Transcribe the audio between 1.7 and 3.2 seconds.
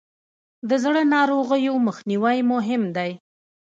مخنیوی مهم دی.